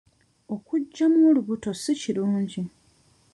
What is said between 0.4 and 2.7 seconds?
Okuggyamu olubuto si kirungi.